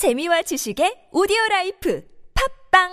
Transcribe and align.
재미와 0.00 0.40
지식의 0.40 1.12
오디오 1.12 1.36
라이프 1.50 2.02
팝빵 2.32 2.88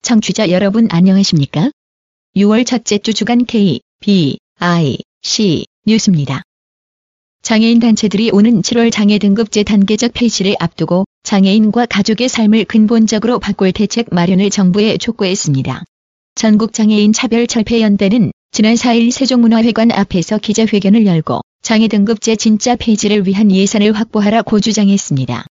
청취자 0.00 0.48
여러분 0.48 0.88
안녕하십니까? 0.90 1.68
6월 2.34 2.64
첫째 2.64 2.96
주 2.96 3.12
주간 3.12 3.44
K, 3.44 3.82
B, 4.00 4.38
I, 4.58 4.96
C 5.20 5.66
뉴스입니다. 5.84 6.40
장애인 7.44 7.78
단체들이 7.78 8.30
오는 8.32 8.62
7월 8.62 8.90
장애 8.90 9.18
등급제 9.18 9.64
단계적 9.64 10.14
폐지를 10.14 10.56
앞두고 10.58 11.04
장애인과 11.24 11.84
가족의 11.84 12.30
삶을 12.30 12.64
근본적으로 12.64 13.38
바꿀 13.38 13.70
대책 13.70 14.06
마련을 14.10 14.48
정부에 14.48 14.96
촉구했습니다. 14.96 15.84
전국장애인 16.36 17.12
차별철폐연대는 17.12 18.32
지난 18.50 18.74
4일 18.76 19.10
세종문화회관 19.10 19.92
앞에서 19.92 20.38
기자회견을 20.38 21.04
열고 21.04 21.42
장애 21.60 21.86
등급제 21.86 22.36
진짜 22.36 22.76
폐지를 22.76 23.26
위한 23.26 23.52
예산을 23.52 23.92
확보하라 23.92 24.40
고 24.40 24.58
주장했습니다. 24.58 25.44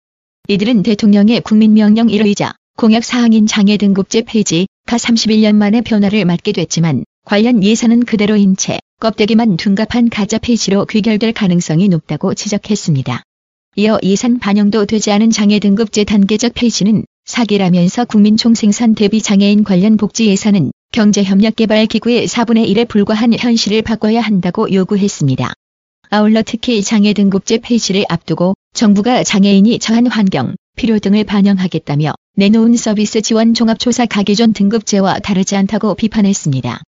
이들은 0.48 0.84
대통령의 0.84 1.42
국민명령 1.42 2.06
1호이자 2.06 2.54
공약 2.78 3.04
사항인 3.04 3.46
장애 3.46 3.76
등급제 3.76 4.22
폐지, 4.22 4.66
가 4.86 4.96
31년 4.96 5.56
만에 5.56 5.82
변화를 5.82 6.24
맞게 6.24 6.52
됐지만 6.52 7.04
관련 7.26 7.62
예산은 7.62 8.06
그대로인 8.06 8.56
채 8.56 8.78
껍데기만 9.02 9.56
둔갑한 9.56 10.10
가짜 10.10 10.38
폐지로 10.38 10.86
귀결될 10.86 11.32
가능성이 11.32 11.88
높다고 11.88 12.34
지적했습니다. 12.34 13.24
이어 13.74 13.98
예산 14.04 14.38
반영도 14.38 14.86
되지 14.86 15.10
않은 15.10 15.30
장애 15.30 15.58
등급제 15.58 16.04
단계적 16.04 16.52
폐지는 16.54 17.04
사기라면서 17.24 18.04
국민 18.04 18.36
총생산 18.36 18.94
대비 18.94 19.20
장애인 19.20 19.64
관련 19.64 19.96
복지 19.96 20.28
예산은 20.28 20.70
경제협력개발기구의 20.92 22.28
4분의 22.28 22.68
1에 22.68 22.86
불과한 22.86 23.36
현실을 23.36 23.82
바꿔야 23.82 24.20
한다고 24.20 24.72
요구했습니다. 24.72 25.52
아울러 26.10 26.44
특히 26.46 26.80
장애 26.80 27.12
등급제 27.12 27.58
폐지를 27.58 28.04
앞두고 28.08 28.54
정부가 28.72 29.24
장애인이 29.24 29.80
처한 29.80 30.06
환경, 30.06 30.54
필요 30.76 31.00
등을 31.00 31.24
반영하겠다며 31.24 32.12
내놓은 32.36 32.76
서비스 32.76 33.20
지원 33.20 33.54
종합조사 33.54 34.06
가기존 34.06 34.52
등급제와 34.52 35.18
다르지 35.18 35.56
않다고 35.56 35.96
비판했습니다. 35.96 36.82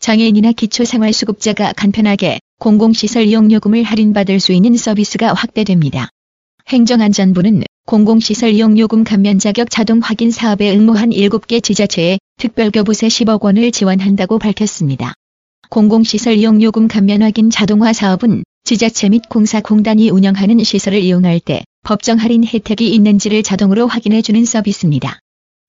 장애인이나 0.00 0.52
기초생활수급자가 0.52 1.72
간편하게 1.72 2.38
공공시설 2.58 3.24
이용요금을 3.24 3.82
할인받을 3.82 4.40
수 4.40 4.52
있는 4.52 4.76
서비스가 4.76 5.34
확대됩니다. 5.34 6.10
행정안전부는 6.68 7.64
공공시설 7.86 8.50
이용요금 8.50 9.04
감면 9.04 9.38
자격 9.38 9.70
자동 9.70 10.00
확인 10.00 10.30
사업에 10.30 10.74
응모한 10.74 11.10
7개 11.10 11.62
지자체에 11.62 12.18
특별교부세 12.38 13.06
10억 13.06 13.42
원을 13.42 13.70
지원한다고 13.70 14.38
밝혔습니다. 14.38 15.14
공공시설 15.70 16.34
이용요금 16.34 16.88
감면 16.88 17.22
확인 17.22 17.50
자동화 17.50 17.92
사업은 17.92 18.42
지자체 18.64 19.08
및 19.08 19.22
공사공단이 19.28 20.10
운영하는 20.10 20.62
시설을 20.64 21.00
이용할 21.00 21.38
때 21.38 21.62
법정 21.84 22.18
할인 22.18 22.44
혜택이 22.44 22.92
있는지를 22.92 23.44
자동으로 23.44 23.86
확인해주는 23.86 24.44
서비스입니다. 24.44 25.20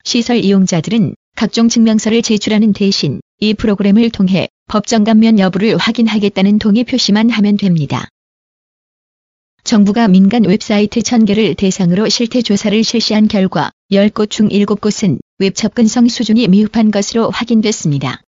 시설 0.03 0.38
이용자들은 0.38 1.14
각종 1.36 1.70
증명서를 1.70 2.23
제출하는 2.23 2.73
대신 2.73 3.20
이 3.40 3.54
프로그램을 3.54 4.10
통해 4.10 4.50
법정 4.68 5.04
감면 5.04 5.38
여부를 5.38 5.78
확인하겠다는 5.78 6.58
동의 6.58 6.84
표시만 6.84 7.30
하면 7.30 7.56
됩니다. 7.56 8.08
정부가 9.64 10.08
민간 10.08 10.44
웹사이트 10.44 11.02
1000개를 11.02 11.56
대상으로 11.56 12.10
실태 12.10 12.42
조사를 12.42 12.84
실시한 12.84 13.28
결과 13.28 13.70
10곳 13.92 14.32
중 14.32 14.50
7곳은 14.50 15.20
웹 15.38 15.54
접근성 15.54 16.08
수준이 16.08 16.48
미흡한 16.48 16.90
것으로 16.90 17.30
확인됐습니다. 17.30 18.22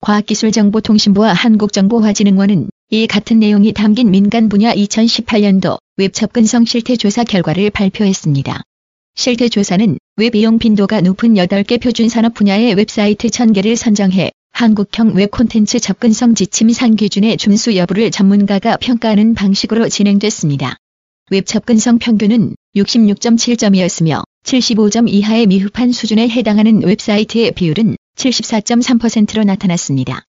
과학기술정보통신부와 0.00 1.34
한국정보화진흥원은 1.34 2.70
이 2.88 3.06
같은 3.06 3.40
내용이 3.40 3.74
담긴 3.74 4.10
민간 4.10 4.48
분야 4.48 4.72
2018년도 4.72 5.78
웹 5.98 6.14
접근성 6.14 6.64
실태 6.64 6.96
조사 6.96 7.22
결과를 7.22 7.68
발표했습니다. 7.68 8.62
실태 9.14 9.50
조사는 9.50 9.98
웹 10.16 10.34
이용 10.34 10.58
빈도가 10.58 11.02
높은 11.02 11.34
8개 11.34 11.82
표준 11.82 12.08
산업 12.08 12.32
분야의 12.32 12.74
웹사이트 12.74 13.28
1000개를 13.28 13.76
선정해 13.76 14.30
한국형 14.54 15.14
웹 15.16 15.32
콘텐츠 15.32 15.80
접근성 15.80 16.36
지침 16.36 16.70
상 16.70 16.94
기준의 16.94 17.38
준수 17.38 17.74
여부를 17.74 18.12
전문가가 18.12 18.76
평가하는 18.76 19.34
방식으로 19.34 19.88
진행됐습니다. 19.88 20.76
웹 21.32 21.44
접근성 21.44 21.98
평균은 21.98 22.54
66.7점이었으며 22.76 24.22
75점 24.44 25.08
이하의 25.08 25.46
미흡한 25.48 25.90
수준에 25.90 26.28
해당하는 26.28 26.84
웹사이트의 26.84 27.50
비율은 27.50 27.96
74.3%로 28.16 29.42
나타났습니다. 29.42 30.22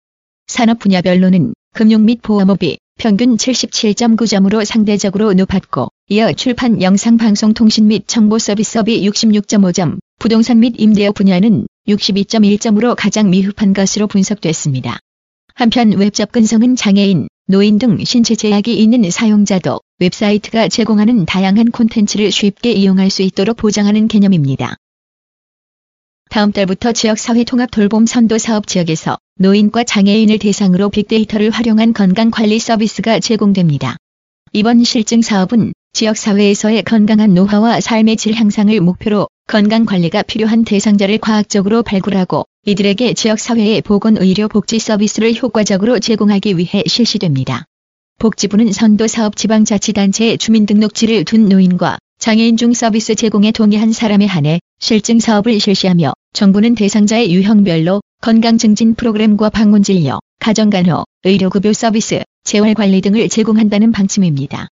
산업 0.47 0.79
분야별로는 0.79 1.53
금융 1.75 2.05
및 2.05 2.23
보험업이 2.23 2.79
평균 2.97 3.37
77.9점으로 3.37 4.65
상대적으로 4.65 5.33
높았고 5.33 5.89
이어 6.09 6.33
출판 6.33 6.81
영상 6.81 7.17
방송 7.17 7.53
통신 7.53 7.87
및 7.87 8.07
정보 8.07 8.39
서비스업이 8.39 9.07
66.5점, 9.07 9.99
부동산 10.17 10.61
및 10.61 10.73
임대업 10.79 11.13
분야는 11.13 11.67
62.1점으로 11.87 12.95
가장 12.95 13.29
미흡한 13.29 13.73
것으로 13.73 14.07
분석됐습니다. 14.07 14.99
한편 15.53 15.91
웹 15.91 16.13
접근성은 16.13 16.75
장애인, 16.75 17.27
노인 17.47 17.77
등 17.77 18.03
신체 18.03 18.35
제약이 18.35 18.75
있는 18.75 19.09
사용자도 19.09 19.79
웹사이트가 19.99 20.67
제공하는 20.67 21.25
다양한 21.25 21.71
콘텐츠를 21.71 22.31
쉽게 22.31 22.71
이용할 22.71 23.09
수 23.09 23.21
있도록 23.21 23.57
보장하는 23.57 24.07
개념입니다. 24.07 24.75
다음 26.29 26.51
달부터 26.51 26.91
지역사회 26.91 27.43
통합 27.43 27.69
돌봄 27.71 28.05
선도 28.05 28.37
사업 28.39 28.67
지역에서 28.67 29.17
노인과 29.37 29.83
장애인을 29.83 30.39
대상으로 30.39 30.89
빅데이터를 30.89 31.51
활용한 31.51 31.93
건강관리 31.93 32.57
서비스가 32.59 33.19
제공됩니다. 33.19 33.95
이번 34.51 34.83
실증 34.83 35.21
사업은 35.21 35.73
지역사회에서의 35.93 36.83
건강한 36.83 37.33
노화와 37.33 37.79
삶의 37.79 38.17
질 38.17 38.33
향상을 38.33 38.81
목표로 38.81 39.27
건강관리가 39.47 40.23
필요한 40.23 40.63
대상자를 40.63 41.19
과학적으로 41.19 41.83
발굴하고 41.83 42.45
이들에게 42.65 43.13
지역사회의 43.13 43.81
보건의료 43.83 44.47
복지 44.47 44.79
서비스를 44.79 45.35
효과적으로 45.35 45.99
제공하기 45.99 46.57
위해 46.57 46.81
실시됩니다. 46.87 47.65
복지부는 48.17 48.71
선도사업 48.71 49.35
지방자치단체에 49.35 50.37
주민등록지를 50.37 51.25
둔 51.25 51.47
노인과 51.47 51.99
장애인 52.17 52.57
중 52.57 52.73
서비스 52.73 53.13
제공에 53.13 53.51
동의한 53.51 53.91
사람에 53.91 54.25
한해 54.25 54.59
실증 54.79 55.19
사업을 55.19 55.59
실시하며 55.59 56.13
정부는 56.33 56.73
대상자의 56.73 57.31
유형별로 57.31 58.01
건강증진 58.21 58.95
프로그램과 58.95 59.51
방문진료, 59.51 60.19
가정간호, 60.39 61.03
의료급여 61.23 61.71
서비스, 61.71 62.23
재활관리 62.45 63.01
등을 63.01 63.29
제공한다는 63.29 63.91
방침입니다. 63.91 64.69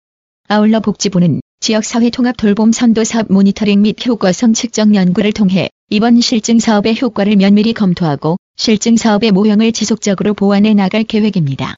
아울러 0.48 0.80
복지부는 0.80 1.40
지역사회 1.62 2.10
통합 2.10 2.36
돌봄 2.36 2.72
선도 2.72 3.04
사업 3.04 3.30
모니터링 3.30 3.82
및 3.82 4.04
효과성 4.04 4.52
측정 4.52 4.96
연구를 4.96 5.30
통해 5.30 5.70
이번 5.90 6.20
실증 6.20 6.58
사업의 6.58 7.00
효과를 7.00 7.36
면밀히 7.36 7.72
검토하고 7.72 8.36
실증 8.56 8.96
사업의 8.96 9.30
모형을 9.30 9.70
지속적으로 9.70 10.34
보완해 10.34 10.74
나갈 10.74 11.04
계획입니다. 11.04 11.76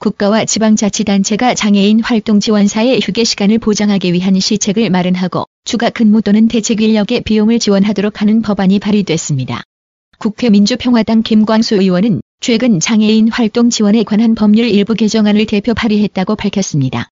국가와 0.00 0.46
지방자치단체가 0.46 1.52
장애인 1.52 2.00
활동 2.00 2.40
지원사의 2.40 3.02
휴게 3.02 3.24
시간을 3.24 3.58
보장하기 3.58 4.14
위한 4.14 4.40
시책을 4.40 4.88
마련하고 4.88 5.44
추가 5.66 5.90
근무 5.90 6.22
또는 6.22 6.48
대책 6.48 6.80
인력의 6.80 7.24
비용을 7.24 7.58
지원하도록 7.58 8.22
하는 8.22 8.40
법안이 8.40 8.78
발의됐습니다. 8.78 9.62
국회 10.18 10.48
민주평화당 10.48 11.22
김광수 11.22 11.74
의원은 11.74 12.22
최근 12.40 12.80
장애인 12.80 13.28
활동 13.28 13.68
지원에 13.68 14.04
관한 14.04 14.34
법률 14.34 14.68
일부 14.68 14.94
개정안을 14.94 15.44
대표 15.44 15.74
발의했다고 15.74 16.36
밝혔습니다. 16.36 17.10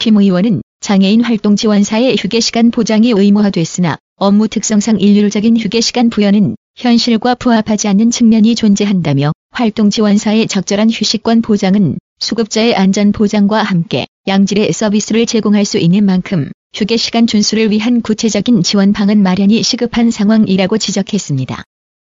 김 0.00 0.16
의원은 0.16 0.62
장애인 0.80 1.20
활동 1.20 1.56
지원사의 1.56 2.16
휴게시간 2.18 2.70
보장이 2.70 3.10
의무화됐으나 3.10 3.98
업무 4.16 4.48
특성상 4.48 4.98
일률적인 4.98 5.58
휴게시간 5.58 6.08
부여는 6.08 6.56
현실과 6.78 7.34
부합하지 7.34 7.86
않는 7.88 8.10
측면이 8.10 8.54
존재한다며 8.54 9.32
활동 9.50 9.90
지원사의 9.90 10.48
적절한 10.48 10.88
휴식권 10.90 11.42
보장은 11.42 11.98
수급자의 12.18 12.76
안전 12.76 13.12
보장과 13.12 13.62
함께 13.62 14.06
양질의 14.26 14.72
서비스를 14.72 15.26
제공할 15.26 15.66
수 15.66 15.76
있는 15.76 16.06
만큼 16.06 16.50
휴게시간 16.74 17.26
준수를 17.26 17.70
위한 17.70 18.00
구체적인 18.00 18.62
지원 18.62 18.94
방안 18.94 19.22
마련이 19.22 19.62
시급한 19.62 20.10
상황이라고 20.10 20.78
지적했습니다. 20.78 21.62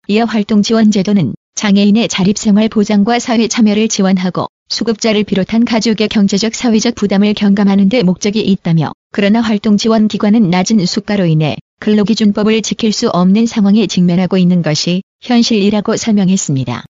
이어 0.07 0.25
활동 0.27 0.63
지원 0.63 0.93
제도는 0.93 1.35
장애인의 1.57 2.07
자립생활 2.07 2.69
보장과 2.69 3.19
사회 3.19 3.49
참여를 3.49 3.89
지원하고 3.89 4.47
수급자를 4.71 5.25
비롯한 5.25 5.65
가족의 5.65 6.09
경제적 6.09 6.55
사회적 6.55 6.95
부담을 6.95 7.35
경감하는 7.35 7.89
데 7.89 8.03
목적이 8.03 8.41
있다며 8.41 8.93
그러나 9.13 9.41
활동지원기관은 9.41 10.49
낮은 10.49 10.87
수가로 10.87 11.27
인해 11.27 11.57
근로기준법을 11.81 12.63
지킬 12.63 12.93
수 12.93 13.09
없는 13.09 13.47
상황에 13.47 13.87
직면하고 13.87 14.39
있는 14.39 14.63
것이 14.63 15.03
현실이라고 15.23 15.97
설명했습니다. 15.97 16.85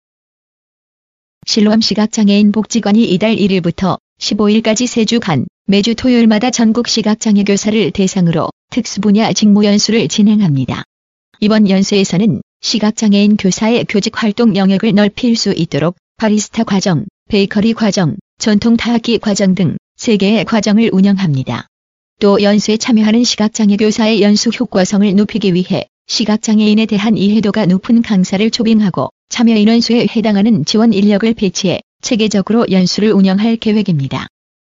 실로암 1.46 1.82
시각장애인 1.82 2.52
복지관이 2.52 3.06
이달 3.06 3.36
1일부터 3.36 4.00
15일까지 4.20 4.86
3주간 4.86 5.46
매주 5.68 5.94
토요일마다 5.94 6.50
전국 6.50 6.88
시각장애 6.88 7.44
교사를 7.44 7.92
대상으로 7.92 8.50
특수분야 8.72 9.32
직무 9.34 9.64
연수를 9.66 10.08
진행합니다. 10.08 10.84
이번 11.40 11.70
연수에서는 11.70 12.42
시각장애인 12.62 13.38
교사의 13.38 13.86
교직 13.88 14.22
활동 14.22 14.56
영역을 14.56 14.96
넓힐 14.96 15.36
수 15.36 15.54
있도록 15.54 15.96
바리스타 16.18 16.64
과정, 16.64 17.06
베이커리 17.28 17.74
과정, 17.74 18.16
전통 18.40 18.78
타악기 18.78 19.18
과정 19.18 19.54
등 19.54 19.76
3개의 20.00 20.46
과정을 20.46 20.92
운영합니다. 20.94 21.68
또 22.22 22.42
연수에 22.42 22.78
참여하는 22.78 23.26
시각장애 23.26 23.76
교사의 23.76 24.22
연수 24.22 24.50
효과성을 24.50 25.14
높이기 25.14 25.54
위해 25.54 25.88
시각장애인에 26.08 26.86
대한 26.86 27.18
이해도가 27.18 27.66
높은 27.66 28.02
강사를 28.02 28.50
초빙하고 28.50 29.10
참여 29.28 29.58
인원 29.58 29.82
수에 29.82 30.08
해당하는 30.16 30.64
지원 30.64 30.94
인력을 30.94 31.34
배치해 31.34 31.82
체계적으로 32.02 32.66
연수를 32.72 33.12
운영할 33.12 33.58
계획입니다. 33.58 34.28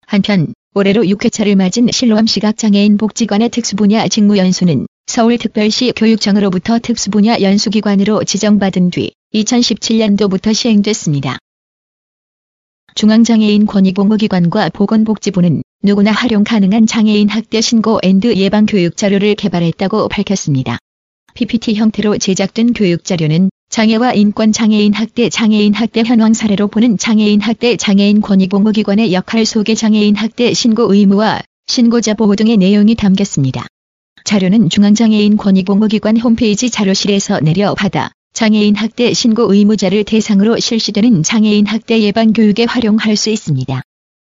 한편 0.06 0.52
올해로 0.75 1.05
6회차를 1.05 1.55
맞은 1.55 1.88
실로암 1.90 2.26
시각장애인 2.26 2.98
복지관의 2.98 3.48
특수분야 3.48 4.08
직무 4.08 4.37
연수는 4.37 4.87
서울특별시 5.06 5.94
교육청으로부터 5.96 6.78
특수분야 6.78 7.40
연수기관으로 7.40 8.25
지정받은 8.25 8.90
뒤 8.90 9.12
2017년도부터 9.34 10.52
시행됐습니다. 10.52 11.38
중앙장애인 12.94 13.66
권익옹호기관과 13.66 14.69
보건복지부는 14.70 15.62
누구나 15.82 16.12
활용 16.12 16.44
가능한 16.44 16.86
장애인 16.86 17.28
학대 17.28 17.60
신고 17.60 17.98
and 18.02 18.36
예방 18.36 18.66
교육 18.66 18.96
자료를 18.96 19.34
개발했다고 19.34 20.08
밝혔습니다. 20.08 20.78
PPT 21.34 21.74
형태로 21.74 22.18
제작된 22.18 22.74
교육 22.74 23.04
자료는 23.04 23.50
장애와 23.70 24.12
인권 24.12 24.52
장애인 24.52 24.92
학대 24.92 25.30
장애인 25.30 25.72
학대 25.72 26.02
현황 26.04 26.34
사례로 26.34 26.68
보는 26.68 26.98
장애인 26.98 27.40
학대 27.40 27.76
장애인 27.76 28.20
권익옹호기관의 28.20 29.14
역할 29.14 29.46
속의 29.46 29.76
장애인 29.76 30.14
학대 30.14 30.52
신고 30.52 30.92
의무와 30.92 31.40
신고자 31.66 32.12
보호 32.12 32.36
등의 32.36 32.58
내용이 32.58 32.94
담겼습니다. 32.94 33.66
자료는 34.24 34.68
중앙장애인 34.68 35.38
권익공무기관 35.38 36.18
홈페이지 36.18 36.68
자료실에서 36.68 37.40
내려받아 37.40 38.12
장애인 38.32 38.76
학대 38.76 39.12
신고 39.12 39.52
의무자를 39.52 40.05
대상으로 40.05 40.58
실시되는 40.58 41.23
장애인 41.23 41.67
학대 41.67 42.00
예방 42.00 42.32
교육에 42.32 42.64
활용할 42.64 43.14
수 43.14 43.29
있습니다. 43.29 43.82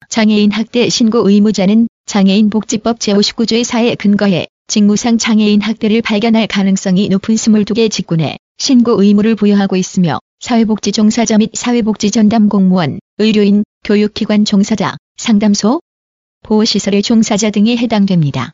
장애인 0.08 0.50
학대 0.50 0.88
신고 0.88 1.28
의무자는 1.28 1.86
장애인 2.06 2.50
복지법 2.50 2.98
제59조의 2.98 3.62
사에 3.62 3.94
근거해 3.94 4.48
직무상 4.66 5.18
장애인 5.18 5.60
학대를 5.60 6.02
발견할 6.02 6.48
가능성이 6.48 7.08
높은 7.08 7.36
22개 7.36 7.88
직군에 7.90 8.38
신고 8.58 9.00
의무를 9.00 9.36
부여하고 9.36 9.76
있으며 9.76 10.18
사회복지 10.40 10.90
종사자 10.90 11.38
및 11.38 11.50
사회복지 11.54 12.10
전담 12.10 12.48
공무원, 12.48 12.98
의료인, 13.18 13.62
교육기관 13.84 14.44
종사자, 14.44 14.96
상담소, 15.16 15.80
보호시설의 16.42 17.02
종사자 17.02 17.50
등이 17.50 17.76
해당됩니다. 17.76 18.50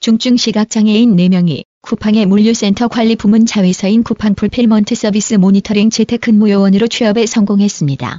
중증 0.00 0.36
시각장애인 0.36 1.16
4명이 1.16 1.64
쿠팡의 1.86 2.26
물류센터 2.26 2.88
관리 2.88 3.14
부문 3.14 3.46
자회사인 3.46 4.02
쿠팡 4.02 4.34
풀필먼트 4.34 4.96
서비스 4.96 5.34
모니터링 5.34 5.90
재택근무 5.90 6.50
요원으로 6.50 6.88
취업에 6.88 7.26
성공했습니다. 7.26 8.18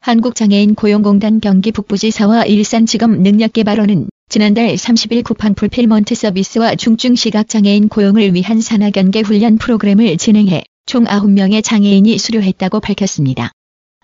한국장애인 0.00 0.74
고용공단 0.74 1.38
경기 1.38 1.70
북부지사와 1.70 2.44
일산직업 2.44 3.22
능력개발원은 3.22 4.08
지난달 4.28 4.74
30일 4.74 5.22
쿠팡 5.22 5.54
풀필먼트 5.54 6.16
서비스와 6.16 6.74
중증 6.74 7.14
시각장애인 7.14 7.88
고용을 7.88 8.34
위한 8.34 8.60
산업 8.60 8.88
연계 8.88 9.20
훈련 9.20 9.58
프로그램을 9.58 10.16
진행해 10.16 10.64
총 10.84 11.04
9명의 11.04 11.62
장애인이 11.62 12.18
수료했다고 12.18 12.80
밝혔습니다. 12.80 13.52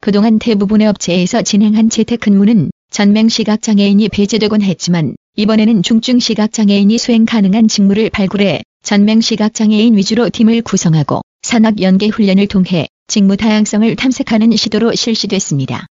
그동안 0.01 0.39
대부분의 0.39 0.87
업체에서 0.87 1.43
진행한 1.43 1.91
재택근무는 1.91 2.71
전맹 2.93 3.29
시각장애인이 3.29 4.09
배제되곤 4.09 4.63
했지만 4.63 5.17
이번에는 5.35 5.83
중증 5.83 6.21
시각장애인이 6.21 6.97
수행 6.97 7.25
가능한 7.25 7.67
직무를 7.67 8.09
발굴해 8.11 8.63
전맹 8.83 9.21
시각장애인 9.21 9.97
위주로 9.97 10.31
팀을 10.31 10.63
구성하고 10.63 11.21
산업 11.43 11.81
연계 11.81 12.09
훈련을 12.09 12.47
통해 12.47 12.89
직무 13.07 13.37
다양성을 13.37 13.95
탐색하는 13.95 14.57
시도로 14.57 14.95
실시됐습니다. 14.95 15.87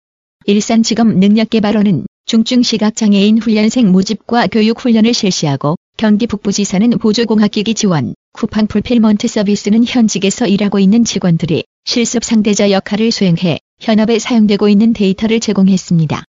일산직업 0.46 1.20
능력개발원은 1.20 2.06
중증 2.26 2.62
시각장애인 2.62 3.40
훈련생 3.40 3.92
모집과 3.92 4.48
교육 4.48 4.80
훈련을 4.80 5.14
실시하고 5.14 5.76
경기 5.98 6.28
북부지사는 6.28 6.90
보조공학기기 6.92 7.74
지원, 7.74 8.14
쿠팡 8.34 8.68
풀필먼트 8.68 9.28
서비스는 9.28 9.86
현직에서 9.86 10.46
일하고 10.48 10.80
있는 10.80 11.04
직원들이 11.04 11.64
실습 11.86 12.24
상대자 12.24 12.72
역할을 12.72 13.12
수행해 13.12 13.60
현업에 13.80 14.20
사용되고 14.20 14.70
있는 14.70 14.94
데이터를 14.94 15.40
제공했습니다. 15.40 16.24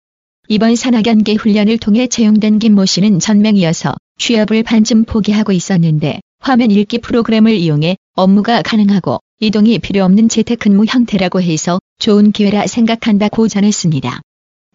이번 0.48 0.76
산학연계 0.76 1.34
훈련을 1.36 1.80
통해 1.80 2.08
채용된 2.08 2.60
김 2.60 2.76
모 2.76 2.86
씨는 2.86 3.20
전맹이어서 3.20 3.96
취업을 4.20 4.64
반쯤 4.64 5.06
포기하고 5.06 5.52
있었는데 5.52 6.20
화면 6.46 6.70
읽기 6.70 7.00
프로그램을 7.00 7.56
이용해 7.56 7.98
업무가 8.14 8.62
가능하고 8.62 9.20
이동이 9.40 9.80
필요 9.80 10.04
없는 10.04 10.30
재택근무 10.30 10.86
형태라고 10.88 11.42
해서 11.42 11.80
좋은 11.98 12.32
기회라 12.32 12.68
생각한다고 12.68 13.48
전했습니다. 13.48 14.22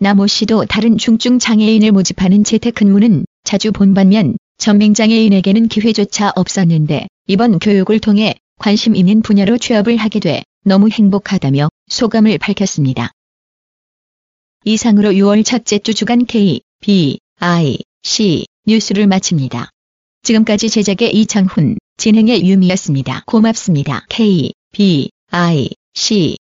나모 0.00 0.26
씨도 0.26 0.64
다른 0.64 0.98
중증 0.98 1.38
장애인을 1.38 1.92
모집하는 1.92 2.42
재택근무는 2.42 3.24
자주 3.44 3.70
본 3.70 3.94
반면 3.94 4.36
전맹장애인에게는 4.58 5.68
기회조차 5.68 6.32
없었는데 6.34 7.06
이번 7.28 7.60
교육을 7.60 8.00
통해 8.00 8.34
관심 8.58 8.96
있는 8.96 9.22
분야로 9.22 9.56
취업을 9.56 9.96
하게 9.96 10.18
돼 10.18 10.42
너무 10.64 10.88
행복하다며 10.88 11.68
소감을 11.86 12.38
밝혔습니다. 12.38 13.12
이상으로 14.64 15.10
6월 15.10 15.44
첫째 15.44 15.78
주 15.78 15.94
주간 15.94 16.26
K, 16.26 16.62
B, 16.80 17.20
I, 17.38 17.78
C 18.02 18.46
뉴스를 18.66 19.06
마칩니다. 19.06 19.70
지금까지 20.30 20.70
제작의 20.70 21.12
이창훈, 21.12 21.76
진행의 21.96 22.46
유미였습니다. 22.46 23.24
고맙습니다. 23.26 24.04
K, 24.08 24.52
B, 24.70 25.10
I, 25.32 25.70
C 25.94 26.36